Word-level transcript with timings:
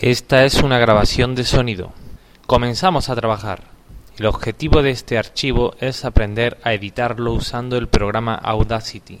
Esta 0.00 0.44
es 0.44 0.62
una 0.62 0.78
grabación 0.78 1.34
de 1.34 1.44
sonido. 1.44 1.90
Comenzamos 2.46 3.08
a 3.08 3.16
trabajar. 3.16 3.62
El 4.18 4.26
objetivo 4.26 4.82
de 4.82 4.90
este 4.90 5.16
archivo 5.16 5.74
es 5.80 6.04
aprender 6.04 6.58
a 6.64 6.74
editarlo 6.74 7.32
usando 7.32 7.78
el 7.78 7.88
programa 7.88 8.34
Audacity. 8.34 9.20